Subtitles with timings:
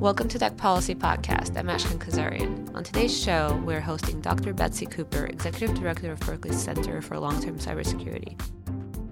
[0.00, 1.56] Welcome to Tech Policy Podcast.
[1.58, 2.72] I'm Ashkhen Kazaryan.
[2.76, 4.54] On today's show, we're hosting Dr.
[4.54, 8.40] Betsy Cooper, Executive Director of Berkeley's Center for Long-Term Cybersecurity.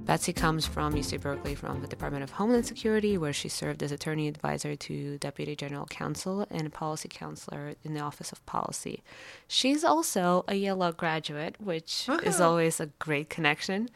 [0.05, 3.91] Betsy comes from UC Berkeley from the Department of Homeland Security, where she served as
[3.91, 9.03] attorney advisor to Deputy General Counsel and policy counselor in the Office of Policy.
[9.49, 13.89] She's also a Yale graduate, which is always a great connection.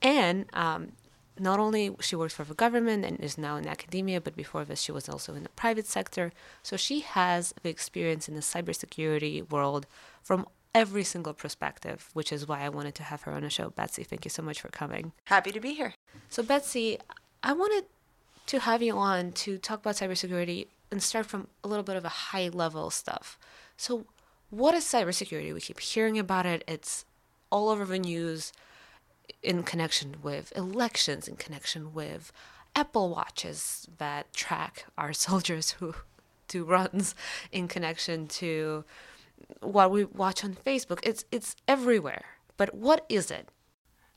[0.00, 0.92] And um,
[1.40, 4.80] not only she works for the government and is now in academia, but before this
[4.80, 6.32] she was also in the private sector.
[6.62, 9.86] So she has the experience in the cybersecurity world
[10.22, 13.70] from every single perspective, which is why I wanted to have her on the show.
[13.70, 15.12] Betsy, thank you so much for coming.
[15.24, 15.94] Happy to be here.
[16.28, 16.98] So Betsy,
[17.42, 17.84] I wanted
[18.46, 22.04] to have you on to talk about cybersecurity and start from a little bit of
[22.04, 23.38] a high level stuff.
[23.76, 24.06] So
[24.50, 25.52] what is cybersecurity?
[25.52, 26.64] We keep hearing about it.
[26.66, 27.04] It's
[27.50, 28.52] all over the news
[29.42, 32.32] in connection with elections, in connection with
[32.74, 35.94] Apple Watches that track our soldiers who
[36.48, 37.14] do runs,
[37.52, 38.84] in connection to
[39.60, 41.00] what we watch on Facebook.
[41.02, 42.24] It's it's everywhere.
[42.56, 43.48] But what is it?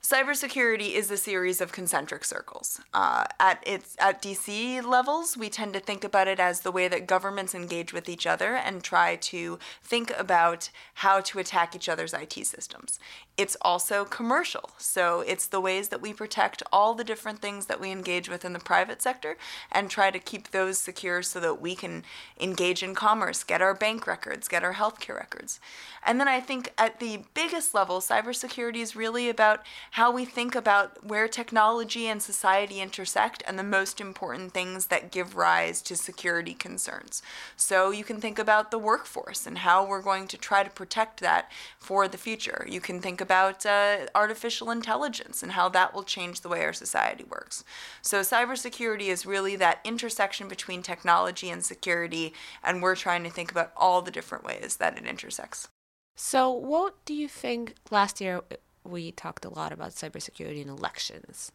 [0.02, 2.82] Cybersecurity is a series of concentric circles.
[2.92, 6.88] Uh, at its at DC levels, we tend to think about it as the way
[6.88, 11.88] that governments engage with each other and try to think about how to attack each
[11.88, 12.98] other's IT systems.
[13.38, 17.80] It's also commercial, so it's the ways that we protect all the different things that
[17.80, 19.38] we engage with in the private sector
[19.72, 22.04] and try to keep those secure so that we can
[22.40, 25.60] engage in commerce, get our bank records, get our healthcare records.
[26.06, 29.62] And then I think at the biggest level, cybersecurity is really about
[29.92, 35.12] how we think about where technology and society intersect and the most important things that
[35.12, 37.22] give rise to security concerns.
[37.58, 41.20] So you can think about the workforce and how we're going to try to protect
[41.20, 42.66] that for the future.
[42.70, 46.74] You can think about uh, artificial intelligence and how that will change the way our
[46.74, 47.66] society works.
[48.02, 52.34] So cybersecurity is really that intersection between technology and security,
[52.64, 55.68] and we're trying to think about all the different ways that it intersects.
[56.16, 58.42] So, what do you think last year
[58.84, 61.52] we talked a lot about cybersecurity in elections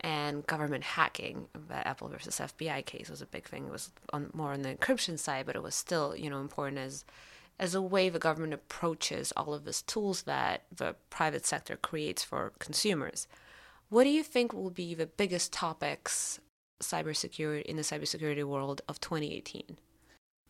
[0.00, 1.46] and government hacking.
[1.68, 3.66] The Apple versus FBI case was a big thing.
[3.66, 6.78] It was on, more on the encryption side, but it was still, you know, important
[6.78, 7.04] as
[7.58, 12.22] as a way the government approaches all of these tools that the private sector creates
[12.22, 13.26] for consumers.
[13.88, 16.38] What do you think will be the biggest topics
[16.80, 19.78] cybersecurity in the cybersecurity world of 2018?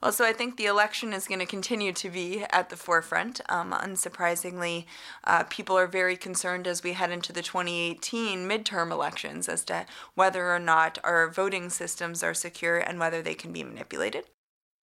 [0.03, 3.41] Well, so I think the election is going to continue to be at the forefront.
[3.49, 4.84] Um, unsurprisingly,
[5.25, 9.87] uh, people are very concerned as we head into the 2018 midterm elections as to
[10.15, 14.25] whether or not our voting systems are secure and whether they can be manipulated.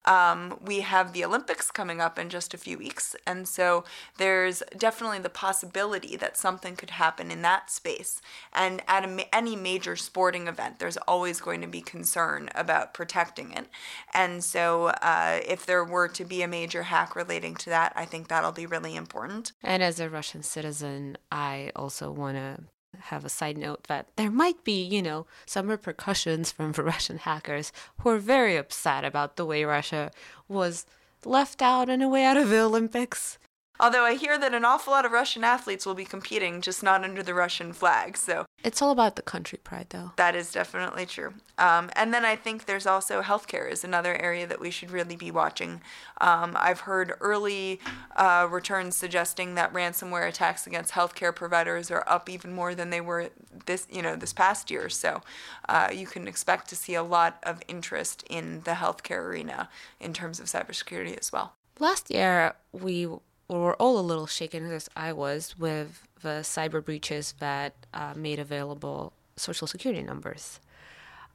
[0.04, 3.84] Um, we have the Olympics coming up in just a few weeks, and so
[4.18, 8.20] there's definitely the possibility that something could happen in that space.
[8.52, 13.52] And at a, any major sporting event, there's always going to be concern about protecting
[13.52, 13.66] it.
[14.12, 18.04] And so, uh, if there were to be a major hack relating to that, I
[18.04, 19.52] think that'll be really important.
[19.62, 22.64] And as a Russian citizen, I also want to
[23.08, 27.72] have a side note that there might be, you know, some repercussions from Russian hackers
[28.00, 30.10] who are very upset about the way Russia
[30.48, 30.86] was
[31.24, 33.38] left out in a way out of the Olympics.
[33.80, 37.02] Although I hear that an awful lot of Russian athletes will be competing, just not
[37.02, 38.16] under the Russian flag.
[38.16, 40.12] So it's all about the country pride, though.
[40.16, 41.34] That is definitely true.
[41.58, 45.16] Um, and then I think there's also healthcare is another area that we should really
[45.16, 45.80] be watching.
[46.20, 47.80] Um, I've heard early
[48.14, 53.00] uh, returns suggesting that ransomware attacks against healthcare providers are up even more than they
[53.00, 53.30] were
[53.66, 54.88] this, you know, this past year.
[54.88, 55.20] So
[55.68, 59.68] uh, you can expect to see a lot of interest in the healthcare arena
[60.00, 61.54] in terms of cybersecurity as well.
[61.80, 63.18] Last year, we we
[63.48, 68.38] were all a little shaken, as I was, with the cyber breaches that uh, made
[68.38, 70.60] available social security numbers.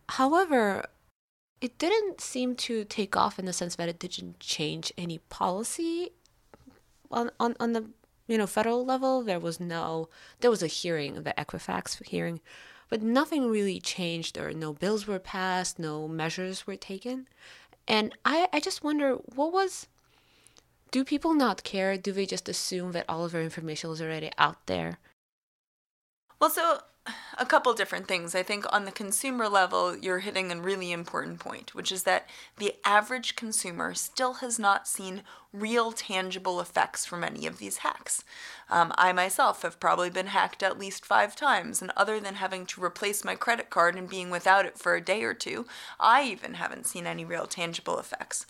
[0.10, 0.86] However,
[1.62, 6.12] it didn't seem to take off in the sense that it didn't change any policy
[7.12, 7.86] on, on, on the
[8.28, 9.24] you know federal level.
[9.24, 10.08] There was no
[10.40, 12.40] there was a hearing, the Equifax hearing,
[12.90, 17.28] but nothing really changed or no bills were passed, no measures were taken.
[17.88, 19.88] And I, I just wonder what was
[20.92, 21.98] do people not care?
[21.98, 25.00] Do they just assume that all of our information is already out there?
[26.40, 26.80] Well, so
[27.38, 28.36] a couple different things.
[28.36, 32.28] I think on the consumer level, you're hitting a really important point, which is that
[32.58, 38.24] the average consumer still has not seen real tangible effects from any of these hacks.
[38.72, 42.68] Um, I myself have probably been hacked at least five times, and other than having
[42.68, 45.66] to replace my credit card and being without it for a day or two,
[46.00, 48.46] I even haven't seen any real tangible effects.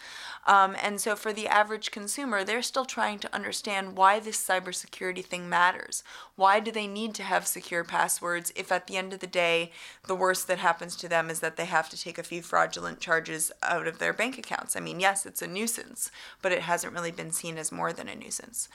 [0.46, 5.24] Um, and so, for the average consumer, they're still trying to understand why this cybersecurity
[5.24, 6.04] thing matters.
[6.36, 9.72] Why do they need to have secure passwords if at the end of the day,
[10.06, 13.00] the worst that happens to them is that they have to take a few fraudulent
[13.00, 14.76] charges out of their bank accounts?
[14.76, 16.12] I mean, yes, it's a nuisance,
[16.42, 18.68] but it hasn't really been seen as more than a nuisance.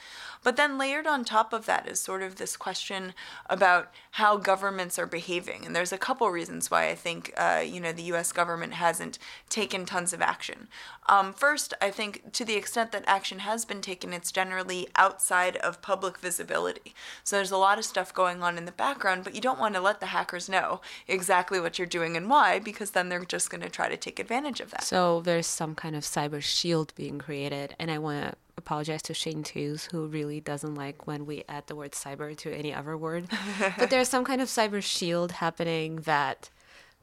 [0.43, 3.13] But then, layered on top of that is sort of this question
[3.49, 5.65] about how governments are behaving.
[5.65, 8.31] And there's a couple reasons why I think, uh, you know, the U.S.
[8.31, 9.19] government hasn't
[9.49, 10.67] taken tons of action.
[11.07, 15.57] Um, first, I think to the extent that action has been taken, it's generally outside
[15.57, 16.95] of public visibility.
[17.23, 19.75] So there's a lot of stuff going on in the background, but you don't want
[19.75, 23.49] to let the hackers know exactly what you're doing and why, because then they're just
[23.49, 24.83] going to try to take advantage of that.
[24.83, 29.13] So there's some kind of cyber shield being created, and I want to apologize to
[29.13, 32.97] Shane Tews, who really doesn't like when we add the word cyber to any other
[32.97, 33.27] word.
[33.77, 36.49] but there's some kind of cyber shield happening that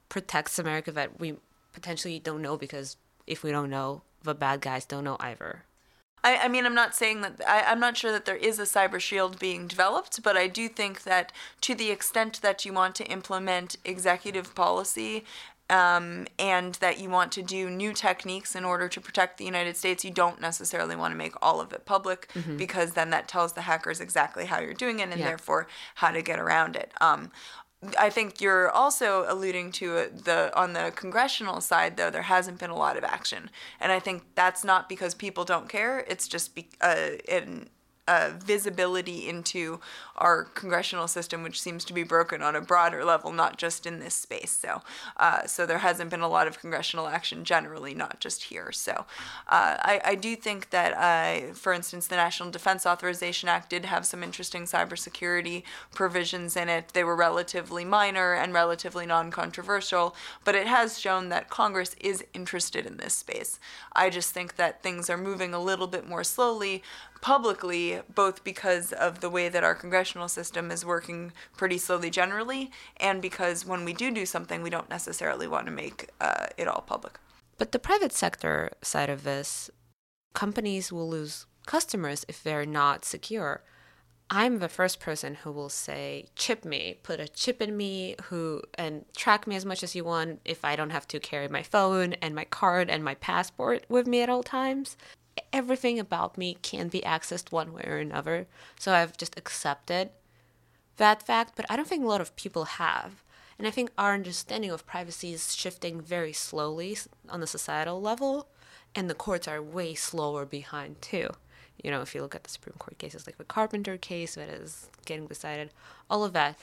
[0.09, 1.37] protects America that we
[1.73, 2.97] potentially don't know because
[3.27, 5.65] if we don't know, the bad guys don't know either.
[6.25, 8.63] I, I mean, I'm not saying that, I, I'm not sure that there is a
[8.63, 11.33] cyber shield being developed, but I do think that
[11.63, 15.25] to the extent that you want to implement executive policy
[15.71, 19.77] um, and that you want to do new techniques in order to protect the United
[19.77, 22.57] States, you don't necessarily want to make all of it public mm-hmm.
[22.57, 25.29] because then that tells the hackers exactly how you're doing it and yeah.
[25.29, 25.67] therefore
[25.97, 26.93] how to get around it.
[27.01, 27.31] Um,
[27.99, 32.71] I think you're also alluding to the on the congressional side though there hasn't been
[32.71, 33.51] a lot of action,
[33.81, 36.05] and I think that's not because people don't care.
[36.07, 37.69] It's just be, uh, in
[38.13, 39.81] uh, visibility into
[40.17, 43.99] our congressional system, which seems to be broken on a broader level, not just in
[43.99, 44.53] this space.
[44.65, 44.83] So,
[45.17, 48.71] uh, so there hasn't been a lot of congressional action generally, not just here.
[48.73, 48.93] So,
[49.57, 53.85] uh, I, I do think that, uh, for instance, the National Defense Authorization Act did
[53.85, 55.63] have some interesting cybersecurity
[55.95, 56.85] provisions in it.
[56.93, 60.15] They were relatively minor and relatively non-controversial,
[60.45, 63.59] but it has shown that Congress is interested in this space.
[64.05, 66.83] I just think that things are moving a little bit more slowly
[67.23, 72.71] publicly, both because of the way that our congressional system is working pretty slowly generally,
[72.99, 76.69] and because when we do do something, we don't necessarily want to make uh, it
[76.69, 77.19] all public.
[77.57, 79.71] But the private sector side of this,
[80.35, 83.63] companies will lose customers if they're not secure.
[84.29, 88.63] I'm the first person who will say, chip me, put a chip in me, who
[88.75, 91.63] and track me as much as you want if I don't have to carry my
[91.63, 94.97] phone and my card and my passport with me at all times
[95.53, 98.47] everything about me can be accessed one way or another.
[98.79, 100.11] So I've just accepted
[100.97, 103.23] that fact, but I don't think a lot of people have.
[103.59, 106.97] And I think our understanding of privacy is shifting very slowly
[107.29, 108.49] on the societal level,
[108.95, 111.29] and the courts are way slower behind too.
[111.83, 114.49] You know, if you look at the Supreme Court cases like the Carpenter case that
[114.49, 115.71] is getting decided,
[116.11, 116.59] all of that,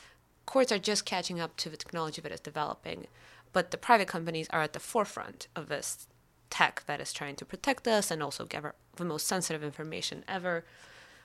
[0.46, 3.08] courts are just catching up to the technology that is developing.
[3.54, 6.08] But the private companies are at the forefront of this
[6.50, 10.66] tech that is trying to protect us and also gather the most sensitive information ever.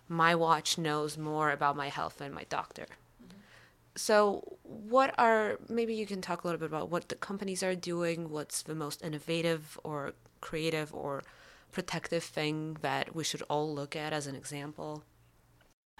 [0.09, 2.87] My watch knows more about my health than my doctor.
[3.97, 7.77] So, what are maybe you can talk a little bit about what the companies are
[7.77, 11.23] doing, what's the most innovative or creative or
[11.71, 15.05] protective thing that we should all look at as an example?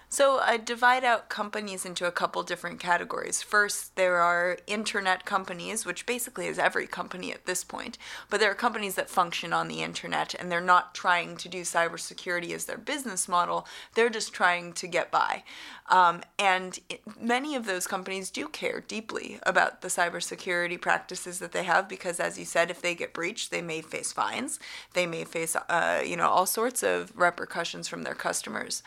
[0.09, 3.41] So I divide out companies into a couple different categories.
[3.41, 7.97] First, there are internet companies, which basically is every company at this point,
[8.29, 11.61] but there are companies that function on the internet and they're not trying to do
[11.61, 15.43] cybersecurity as their business model, they're just trying to get by.
[15.87, 21.51] Um, and it, many of those companies do care deeply about the cybersecurity practices that
[21.51, 24.59] they have because, as you said, if they get breached, they may face fines,
[24.93, 28.81] they may face, uh, you know, all sorts of repercussions from their customers.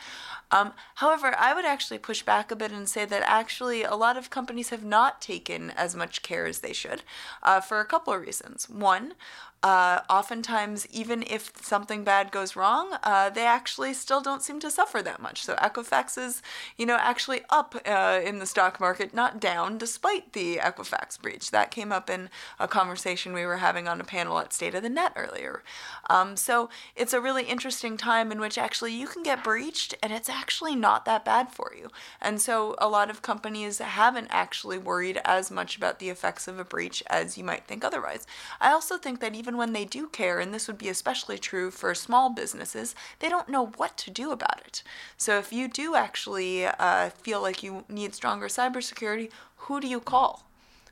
[0.51, 0.73] Um,
[1.09, 4.29] however, I would actually push back a bit and say that actually a lot of
[4.29, 7.01] companies have not taken as much care as they should
[7.41, 8.69] uh, for a couple of reasons.
[8.69, 9.13] One,
[9.61, 14.71] uh, oftentimes, even if something bad goes wrong, uh, they actually still don't seem to
[14.71, 15.43] suffer that much.
[15.43, 16.41] So Equifax is,
[16.77, 21.51] you know, actually up uh, in the stock market, not down, despite the Equifax breach.
[21.51, 24.83] That came up in a conversation we were having on a panel at State of
[24.83, 25.61] the Net earlier.
[26.09, 30.13] Um, so it's a really interesting time in which actually you can get breached, and
[30.13, 31.89] it's actually not that bad for you.
[32.21, 36.59] And so a lot of companies haven't actually worried as much about the effects of
[36.59, 38.25] a breach as you might think otherwise.
[38.61, 41.39] I also think that even even when they do care, and this would be especially
[41.39, 44.83] true for small businesses, they don't know what to do about it.
[45.17, 49.31] So if you do actually uh, feel like you need stronger cybersecurity,
[49.65, 50.45] who do you call?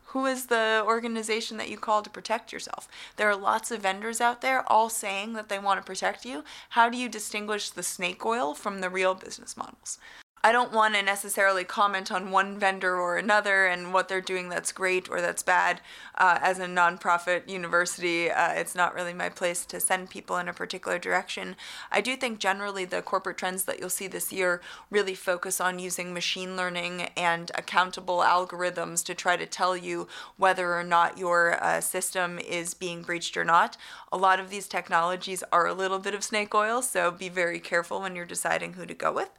[0.05, 2.87] Who is the organization that you call to protect yourself?
[3.15, 6.43] There are lots of vendors out there all saying that they want to protect you.
[6.69, 9.99] How do you distinguish the snake oil from the real business models?
[10.43, 14.49] I don't want to necessarily comment on one vendor or another and what they're doing
[14.49, 15.81] that's great or that's bad.
[16.15, 20.47] Uh, as a nonprofit university, uh, it's not really my place to send people in
[20.47, 21.55] a particular direction.
[21.91, 25.79] I do think generally the corporate trends that you'll see this year really focus on
[25.79, 31.61] using machine learning and accountable algorithms to try to tell you whether or not your
[31.63, 33.75] uh, system is being breached or not.
[34.11, 37.59] A lot of these technologies are a little bit of snake oil, so be very
[37.59, 39.29] careful when you're deciding who to go with.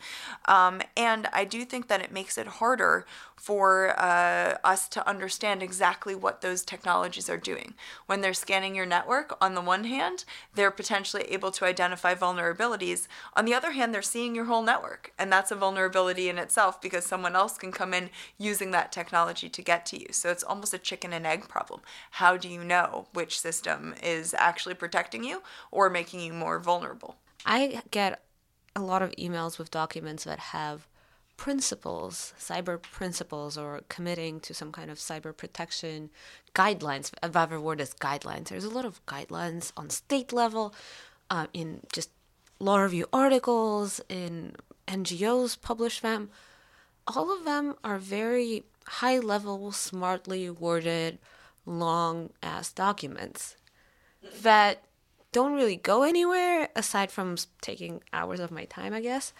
[0.46, 5.62] Um, and I do think that it makes it harder for uh, us to understand
[5.62, 7.74] exactly what those technologies are doing.
[8.06, 10.24] When they're scanning your network, on the one hand,
[10.56, 13.06] they're potentially able to identify vulnerabilities.
[13.36, 15.12] On the other hand, they're seeing your whole network.
[15.16, 19.48] And that's a vulnerability in itself because someone else can come in using that technology
[19.48, 20.08] to get to you.
[20.10, 21.80] So it's almost a chicken and egg problem.
[22.10, 27.14] How do you know which system is actually protecting you or making you more vulnerable?
[27.46, 28.20] I get
[28.74, 30.86] a lot of emails with documents that have
[31.36, 36.10] principles, cyber principles, or committing to some kind of cyber protection
[36.54, 37.12] guidelines.
[37.22, 38.48] A word is guidelines.
[38.48, 40.74] There's a lot of guidelines on state level,
[41.30, 42.10] uh, in just
[42.58, 44.56] law review articles, in
[44.88, 46.30] NGOs publish them.
[47.06, 51.18] All of them are very high level, smartly worded,
[51.64, 53.56] long ass documents
[54.42, 54.82] that
[55.32, 59.32] don't really go anywhere aside from taking hours of my time, I guess.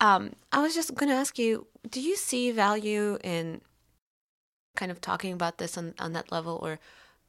[0.00, 3.60] Um, I was just going to ask you do you see value in
[4.76, 6.78] kind of talking about this on, on that level, or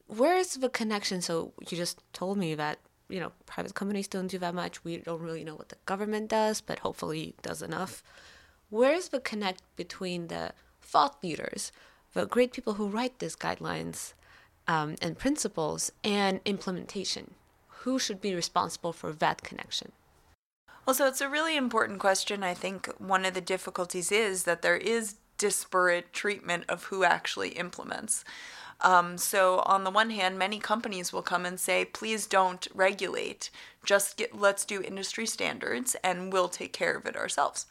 [0.08, 1.22] where's the connection?
[1.22, 2.80] So you just told me that
[3.10, 4.84] you know private companies don't do that much.
[4.84, 8.04] We don't really know what the government does, but hopefully does enough.
[8.70, 11.72] Where's the connect between the thought leaders,
[12.14, 14.14] the great people who write these guidelines
[14.68, 17.36] um, and principles, and implementation?
[17.84, 19.92] Who should be responsible for that connection?
[20.86, 22.44] Well, so it's a really important question.
[22.44, 27.50] I think one of the difficulties is that there is disparate treatment of who actually
[27.50, 28.24] implements.
[28.82, 33.50] Um, so on the one hand, many companies will come and say, please don't regulate,
[33.86, 37.66] just get, let's do industry standards and we'll take care of it ourselves.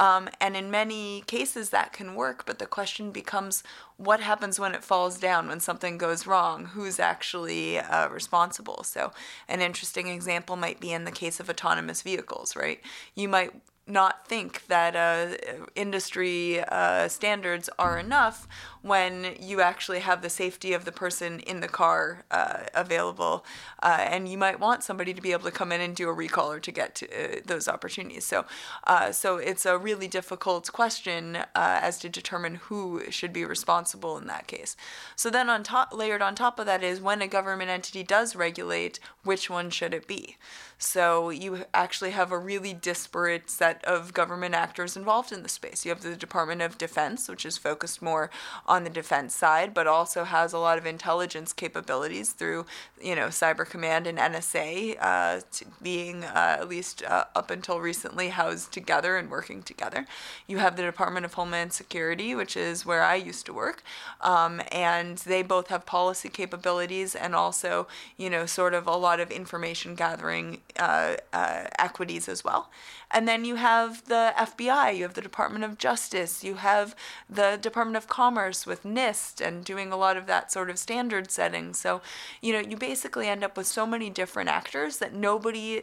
[0.00, 3.62] Um, and in many cases that can work, but the question becomes
[3.98, 6.64] what happens when it falls down, when something goes wrong?
[6.64, 8.82] Who's actually uh, responsible?
[8.82, 9.12] So,
[9.46, 12.80] an interesting example might be in the case of autonomous vehicles, right?
[13.14, 13.52] You might
[13.86, 15.36] not think that uh,
[15.74, 18.48] industry uh, standards are enough
[18.82, 23.44] when you actually have the safety of the person in the car uh, available.
[23.82, 26.12] Uh, and you might want somebody to be able to come in and do a
[26.12, 28.24] recall or to get to uh, those opportunities.
[28.24, 28.46] So,
[28.86, 34.26] uh, so it's a really difficult question as to determine who should be responsible in
[34.28, 34.76] that case.
[35.14, 38.34] So then on top, layered on top of that is when a government entity does
[38.34, 40.36] regulate, which one should it be?
[40.78, 45.84] So you actually have a really disparate set of government actors involved in the space.
[45.84, 48.30] You have the Department of Defense, which is focused more
[48.70, 52.64] on the defense side, but also has a lot of intelligence capabilities through,
[53.02, 55.40] you know, Cyber Command and NSA uh,
[55.82, 60.06] being uh, at least uh, up until recently housed together and working together.
[60.46, 63.82] You have the Department of Homeland Security, which is where I used to work,
[64.20, 69.18] um, and they both have policy capabilities and also, you know, sort of a lot
[69.18, 72.70] of information gathering uh, uh, equities as well.
[73.10, 76.94] And then you have the FBI, you have the Department of Justice, you have
[77.28, 81.30] the Department of Commerce with NIST and doing a lot of that sort of standard
[81.30, 81.74] setting.
[81.74, 82.02] So,
[82.40, 85.82] you know, you basically end up with so many different actors that nobody,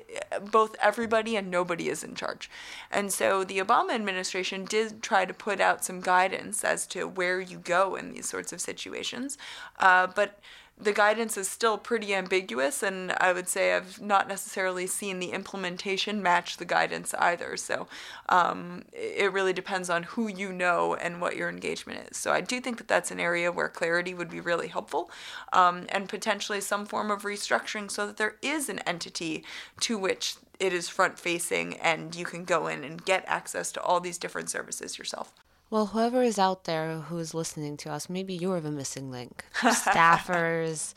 [0.51, 2.49] both everybody and nobody is in charge.
[2.91, 7.41] And so the Obama administration did try to put out some guidance as to where
[7.41, 9.37] you go in these sorts of situations.
[9.79, 10.39] Uh, but
[10.79, 15.31] the guidance is still pretty ambiguous, and I would say I've not necessarily seen the
[15.31, 17.57] implementation match the guidance either.
[17.57, 17.87] So
[18.29, 22.17] um, it really depends on who you know and what your engagement is.
[22.17, 25.09] So I do think that that's an area where clarity would be really helpful,
[25.51, 29.43] um, and potentially some form of restructuring so that there is an entity
[29.79, 33.81] to which it is front facing and you can go in and get access to
[33.81, 35.33] all these different services yourself.
[35.69, 39.43] Well, whoever is out there who is listening to us, maybe you're the missing link.
[39.53, 40.93] Staffers,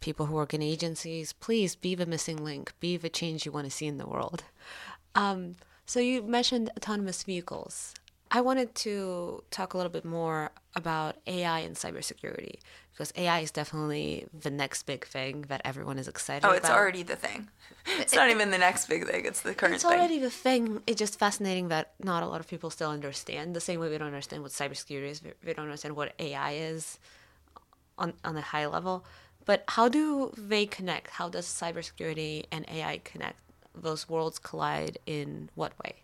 [0.00, 2.72] people who work in agencies, please be the missing link.
[2.80, 4.44] Be the change you want to see in the world.
[5.14, 7.94] Um, so you mentioned autonomous vehicles.
[8.30, 12.56] I wanted to talk a little bit more about AI and cybersecurity
[12.92, 16.52] because AI is definitely the next big thing that everyone is excited about.
[16.52, 17.48] Oh, it's already the thing.
[17.98, 20.22] It's not even the next big thing, it's the current it's already thing.
[20.22, 20.82] the thing.
[20.86, 23.96] It's just fascinating that not a lot of people still understand the same way we
[23.96, 26.98] don't understand what cybersecurity is, we don't understand what AI is.
[27.98, 29.04] on, on a high level.
[29.44, 31.10] But how do they connect?
[31.10, 33.40] How does cybersecurity and AI connect?
[33.74, 36.02] Those worlds collide in what way?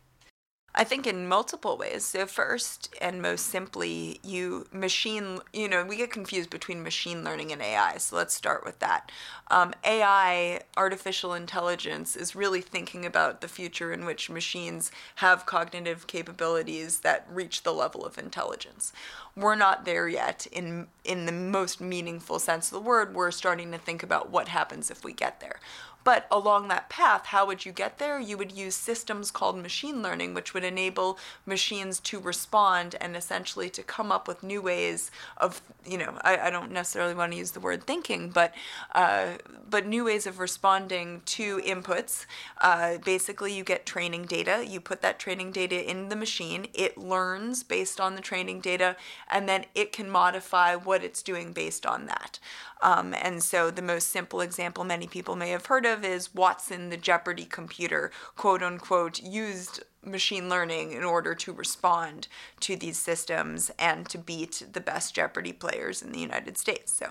[0.77, 2.05] I think in multiple ways.
[2.05, 7.53] So first and most simply, you machine, you know, we get confused between machine learning
[7.53, 7.99] and AI.
[7.99, 9.13] So let's start with that.
[9.53, 16.09] Um, AI, artificial intelligence, is really thinking about the future in which machines have cognitive
[16.09, 18.93] capabilities that reach the level of intelligence.
[19.37, 23.15] We're not there yet in in the most meaningful sense of the word.
[23.15, 25.61] We're starting to think about what happens if we get there.
[26.05, 28.21] But along that path, how would you get there?
[28.21, 33.71] You would use systems called machine learning, which would enable machines to respond and essentially
[33.71, 37.39] to come up with new ways of, you know, I, I don't necessarily want to
[37.39, 38.55] use the word thinking, but
[38.95, 42.27] uh, but new ways of responding to inputs.
[42.61, 44.65] Uh, basically, you get training data.
[44.67, 46.69] You put that training data in the machine.
[46.75, 48.97] It learns based on the training data,
[49.31, 52.39] and then it can modify what it's doing based on that.
[52.83, 56.91] Um, and so the most simple example many people may have heard of is Watson,
[56.91, 62.29] the Jeopardy computer, quote unquote, used machine learning in order to respond
[62.61, 66.93] to these systems and to beat the best Jeopardy players in the United States.
[66.93, 67.11] So,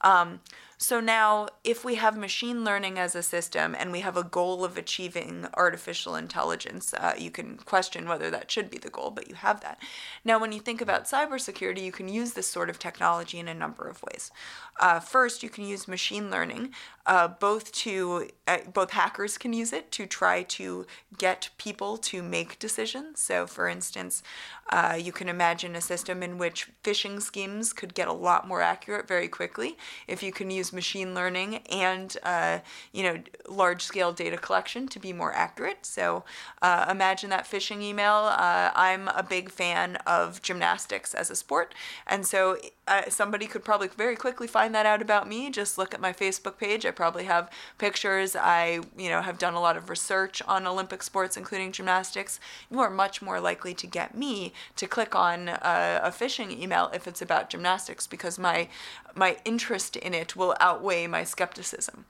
[0.00, 0.40] um,
[0.82, 4.64] so now, if we have machine learning as a system and we have a goal
[4.64, 9.28] of achieving artificial intelligence, uh, you can question whether that should be the goal, but
[9.28, 9.78] you have that.
[10.24, 13.54] Now, when you think about cybersecurity, you can use this sort of technology in a
[13.54, 14.32] number of ways.
[14.80, 16.74] Uh, first, you can use machine learning,
[17.06, 20.84] uh, both to uh, both hackers can use it to try to
[21.16, 23.20] get people to make decisions.
[23.20, 24.22] So, for instance,
[24.70, 28.62] uh, you can imagine a system in which phishing schemes could get a lot more
[28.62, 29.76] accurate very quickly
[30.08, 32.58] if you can use machine learning and uh,
[32.92, 33.16] you know
[33.48, 35.84] large scale data collection to be more accurate.
[35.98, 36.24] So,
[36.62, 38.18] uh, imagine that phishing email.
[38.48, 41.74] Uh, I'm a big fan of gymnastics as a sport,
[42.06, 42.56] and so
[42.88, 45.50] uh, somebody could probably very quickly find that out about me.
[45.50, 46.84] Just look at my Facebook page.
[46.84, 48.34] I probably have pictures.
[48.34, 52.21] I, you know, have done a lot of research on Olympic sports, including gymnastics.
[52.70, 56.90] You are much more likely to get me to click on a, a phishing email
[56.94, 58.68] if it's about gymnastics because my
[59.14, 62.06] my interest in it will outweigh my skepticism.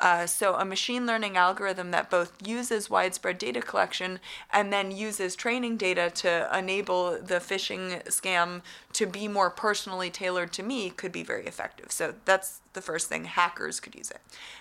[0.00, 4.18] Uh, so, a machine learning algorithm that both uses widespread data collection
[4.52, 8.60] and then uses training data to enable the phishing scam
[8.92, 11.92] to be more personally tailored to me could be very effective.
[11.92, 13.24] So, that's the first thing.
[13.24, 14.20] Hackers could use it.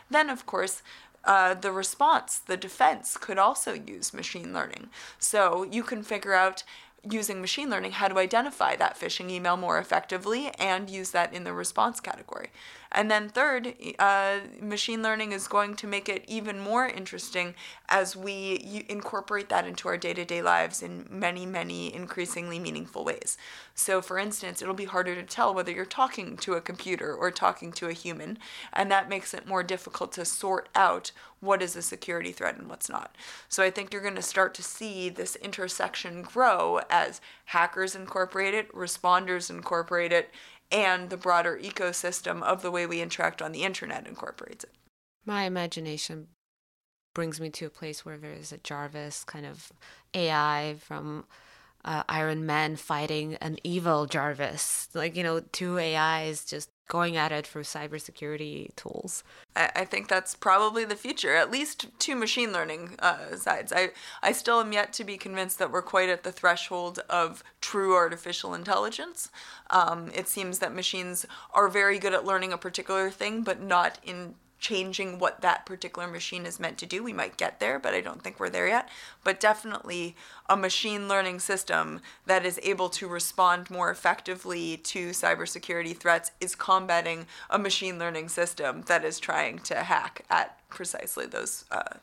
[0.10, 0.84] Then, of course,
[1.25, 4.89] uh, the response, the defense, could also use machine learning.
[5.19, 6.63] So you can figure out
[7.10, 11.44] using machine learning how to identify that phishing email more effectively and use that in
[11.44, 12.50] the response category.
[12.94, 17.56] And then, third, uh, machine learning is going to make it even more interesting
[17.89, 23.04] as we incorporate that into our day to day lives in many, many increasingly meaningful
[23.04, 23.36] ways.
[23.74, 27.32] So, for instance, it'll be harder to tell whether you're talking to a computer or
[27.32, 28.38] talking to a human,
[28.72, 31.12] and that makes it more difficult to sort out
[31.43, 33.15] what is a security threat and what's not.
[33.49, 38.53] So, I think you're going to start to see this intersection grow as hackers incorporate
[38.53, 40.32] it, responders incorporate it,
[40.71, 44.71] and the broader ecosystem of the way we interact on the internet incorporates it.
[45.25, 46.27] My imagination
[47.13, 49.71] brings me to a place where there is a Jarvis kind of
[50.13, 51.25] AI from
[51.86, 54.89] uh, Iron Man fighting an evil Jarvis.
[54.93, 59.24] Like, you know, two AIs just going at it for cybersecurity tools.
[59.56, 63.72] I, I think that's probably the future, at least two machine learning uh, sides.
[63.74, 63.91] I,
[64.22, 67.96] I still am yet to be convinced that we're quite at the threshold of true
[67.96, 69.30] artificial intelligence.
[69.69, 74.00] Um, it seems that machines are very good at learning a particular thing, but not
[74.04, 77.04] in changing what that particular machine is meant to do.
[77.04, 78.88] We might get there, but I don't think we're there yet.
[79.21, 80.15] But definitely
[80.49, 86.56] a machine learning system that is able to respond more effectively to cybersecurity threats is
[86.56, 91.97] combating a machine learning system that is trying to hack at precisely those uh,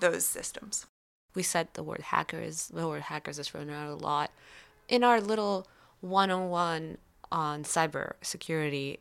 [0.00, 0.86] those systems.
[1.34, 2.68] We said the word hackers.
[2.68, 4.30] The word hackers is thrown around a lot.
[4.86, 5.66] In our little
[6.02, 6.98] one-on-one
[7.30, 8.98] on cybersecurity,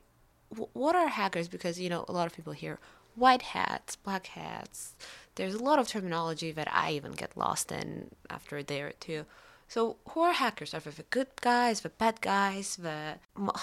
[0.73, 1.49] what are hackers?
[1.49, 2.79] Because you know a lot of people hear
[3.15, 4.95] white hats, black hats.
[5.35, 8.91] There's a lot of terminology that I even get lost in after a day or
[8.99, 9.25] two.
[9.71, 10.73] So, who are hackers?
[10.73, 13.19] Are they the good guys, the bad guys, the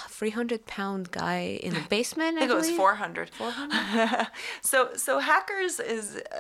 [0.08, 2.38] 300 pound guy in the basement?
[2.38, 2.64] I, I think believe?
[2.64, 3.28] it was 400.
[3.28, 4.26] 400?
[4.62, 6.38] so, so hackers is, uh,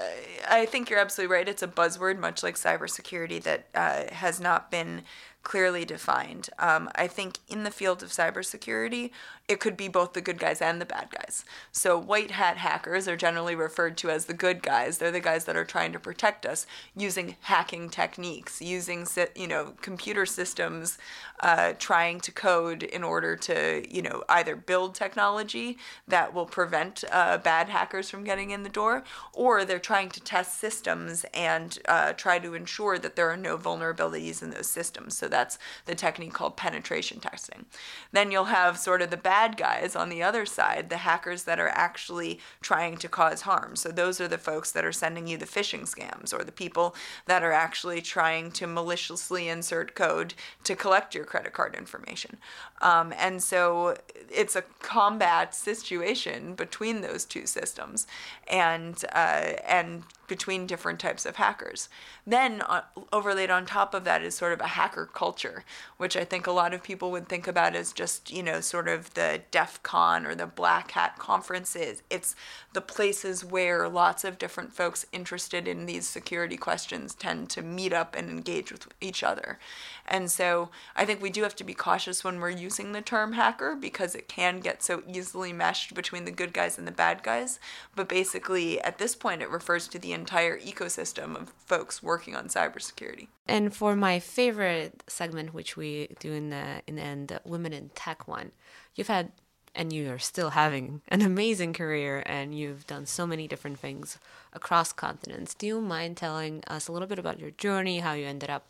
[0.48, 1.46] I think you're absolutely right.
[1.46, 5.02] It's a buzzword, much like cybersecurity, that uh, has not been
[5.42, 6.48] clearly defined.
[6.58, 9.10] Um, I think in the field of cybersecurity,
[9.48, 11.44] it could be both the good guys and the bad guys.
[11.72, 14.98] So, white hat hackers are generally referred to as the good guys.
[14.98, 19.74] They're the guys that are trying to protect us using hacking techniques, using you know
[19.80, 20.98] computer systems,
[21.40, 27.02] uh, trying to code in order to you know either build technology that will prevent
[27.10, 31.78] uh, bad hackers from getting in the door, or they're trying to test systems and
[31.88, 35.16] uh, try to ensure that there are no vulnerabilities in those systems.
[35.16, 37.64] So that's the technique called penetration testing.
[38.12, 41.44] Then you'll have sort of the bad bad guys on the other side, the hackers
[41.44, 43.76] that are actually trying to cause harm.
[43.76, 46.96] So those are the folks that are sending you the phishing scams or the people
[47.26, 52.38] that are actually trying to maliciously insert code to collect your credit card information.
[52.82, 53.96] Um, and so
[54.28, 58.08] it's a combat situation between those two systems
[58.48, 61.88] and uh, and between different types of hackers.
[62.26, 65.64] Then, uh, overlaid on top of that is sort of a hacker culture,
[65.96, 68.88] which I think a lot of people would think about as just, you know, sort
[68.88, 72.02] of the DEF CON or the Black Hat conferences.
[72.10, 72.36] It's
[72.72, 77.92] the places where lots of different folks interested in these security questions tend to meet
[77.92, 79.58] up and engage with each other.
[80.06, 83.32] And so I think we do have to be cautious when we're using the term
[83.32, 87.22] hacker because it can get so easily meshed between the good guys and the bad
[87.22, 87.60] guys.
[87.94, 92.48] But basically, at this point, it refers to the entire ecosystem of folks working on
[92.48, 93.28] cybersecurity.
[93.46, 97.72] And for my favorite segment, which we do in the in the end, the women
[97.72, 98.52] in tech one,
[98.94, 99.32] you've had
[99.74, 104.18] and you are still having an amazing career and you've done so many different things
[104.52, 105.54] across continents.
[105.54, 108.66] Do you mind telling us a little bit about your journey, how you ended up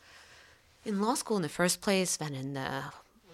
[0.85, 2.85] in law school in the first place, then in the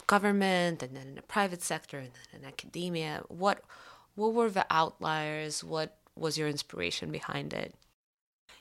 [0.07, 3.22] government, and then in the private sector, and then in academia.
[3.29, 3.62] What
[4.14, 5.64] what were the outliers?
[5.64, 7.74] What was your inspiration behind it?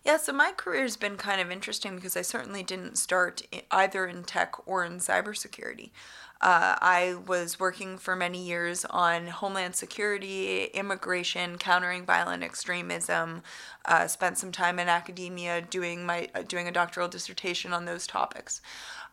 [0.05, 4.05] Yeah, so my career has been kind of interesting because I certainly didn't start either
[4.05, 5.91] in tech or in cybersecurity.
[6.41, 13.43] Uh, I was working for many years on homeland security, immigration, countering violent extremism.
[13.85, 18.05] Uh, spent some time in academia doing my uh, doing a doctoral dissertation on those
[18.05, 18.59] topics.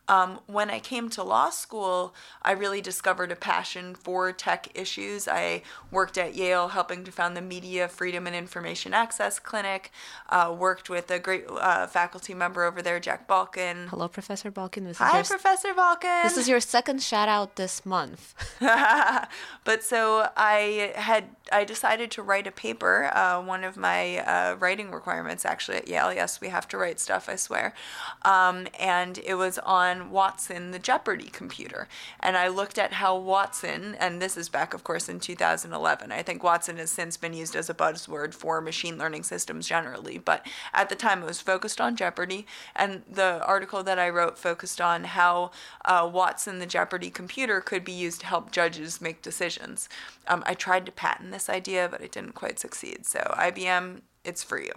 [0.08, 5.28] Um, when I came to law school, I really discovered a passion for tech issues.
[5.28, 9.92] I worked at Yale helping to found the Media Freedom and Information Access Clinic,
[10.28, 13.88] uh, worked with a great uh, faculty member over there, Jack Balkin.
[13.88, 14.84] Hello, Professor Balkin.
[14.84, 16.24] This Hi, Professor Balkin.
[16.24, 18.34] This is your second shout out this month.
[19.64, 23.10] but so I had I decided to write a paper.
[23.14, 26.12] Uh, one of my uh, writing requirements, actually at Yale.
[26.12, 27.28] Yes, we have to write stuff.
[27.28, 27.74] I swear.
[28.22, 31.88] Um, and it was on Watson, the Jeopardy computer.
[32.20, 36.10] And I looked at how Watson, and this is back, of course, in 2011.
[36.10, 40.16] I think Watson has since been used as a buzzword for machine learning systems generally,
[40.16, 42.46] but at the time it was focused on Jeopardy.
[42.74, 45.50] And the article that I wrote focused on how
[45.84, 49.88] uh, Watson, the Jeopardy computer, could be used to help judges make decisions.
[50.26, 53.04] Um, I tried to patent this idea, but it didn't quite succeed.
[53.04, 54.72] So, IBM, it's for you.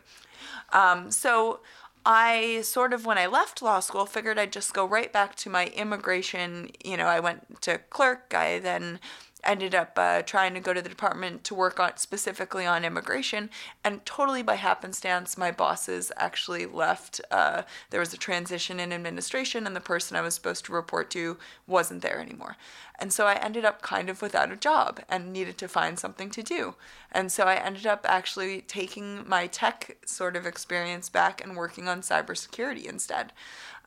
[0.71, 1.59] Um, so,
[2.05, 5.49] I sort of, when I left law school, figured I'd just go right back to
[5.49, 6.69] my immigration.
[6.83, 8.33] You know, I went to clerk.
[8.35, 8.99] I then
[9.43, 13.49] ended up uh, trying to go to the department to work on specifically on immigration.
[13.83, 19.65] And totally by happenstance my bosses actually left uh, there was a transition in administration
[19.67, 22.55] and the person i was supposed to report to wasn't there anymore.
[22.99, 26.29] And so i ended up kind of without a job and needed to find something
[26.31, 26.75] to do.
[27.11, 31.87] And so i ended up actually taking my tech sort of experience back and working
[31.87, 33.33] on cybersecurity instead.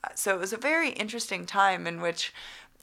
[0.05, 2.33] Uh, so it was a very interesting time in which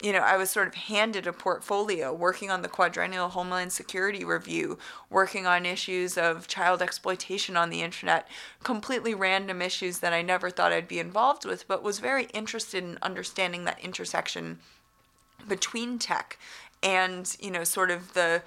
[0.02, 4.24] you know, I was sort of handed a portfolio working on the quadrennial Homeland Security
[4.24, 4.78] Review,
[5.08, 8.28] working on issues of child exploitation on the internet,
[8.62, 12.82] completely random issues that I never thought I'd be involved with, but was very interested
[12.82, 14.58] in understanding that intersection
[15.46, 16.38] between tech
[16.82, 18.42] and, you know, sort of the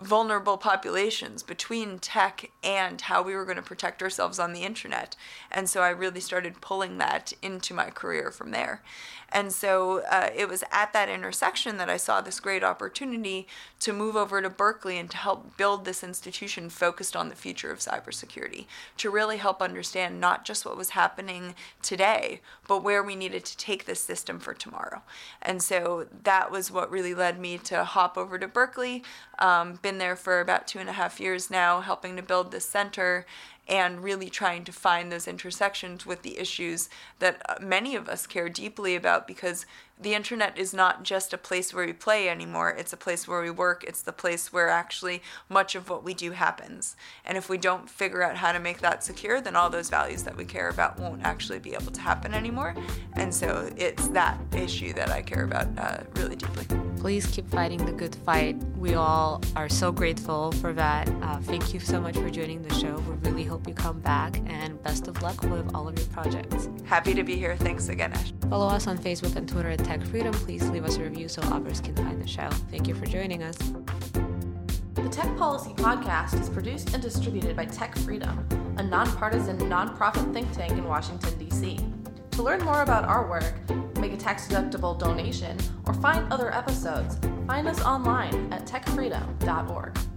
[0.00, 5.16] vulnerable populations between tech and how we were going to protect ourselves on the internet.
[5.50, 8.82] And so I really started pulling that into my career from there.
[9.30, 13.46] And so uh, it was at that intersection that I saw this great opportunity
[13.80, 17.70] to move over to Berkeley and to help build this institution focused on the future
[17.70, 18.64] of cybersecurity,
[18.96, 23.56] to really help understand not just what was happening today, but where we needed to
[23.58, 25.02] take this system for tomorrow.
[25.42, 29.02] And so that was what really led me to hop over to Berkeley.
[29.38, 32.66] Um, been there for about two and a half years now, helping to build this
[32.66, 33.24] center
[33.66, 38.26] and really trying to find those intersections with the issues that uh, many of us
[38.26, 39.64] care deeply about because
[39.98, 42.68] the internet is not just a place where we play anymore.
[42.68, 43.82] It's a place where we work.
[43.82, 46.94] It's the place where actually much of what we do happens.
[47.24, 50.22] And if we don't figure out how to make that secure, then all those values
[50.24, 52.74] that we care about won't actually be able to happen anymore.
[53.14, 56.87] And so it's that issue that I care about uh, really deeply.
[56.98, 58.56] Please keep fighting the good fight.
[58.76, 61.08] We all are so grateful for that.
[61.22, 62.98] Uh, thank you so much for joining the show.
[63.08, 66.68] We really hope you come back and best of luck with all of your projects.
[66.84, 67.56] Happy to be here.
[67.56, 68.32] Thanks again, Ash.
[68.50, 70.34] Follow us on Facebook and Twitter at Tech Freedom.
[70.34, 72.48] Please leave us a review so others can find the show.
[72.70, 73.56] Thank you for joining us.
[74.94, 78.44] The Tech Policy Podcast is produced and distributed by Tech Freedom,
[78.76, 81.78] a nonpartisan nonprofit think tank in Washington, D.C.
[82.32, 83.54] To learn more about our work,
[84.08, 90.07] make a tax deductible donation, or find other episodes, find us online at techfreedom.org.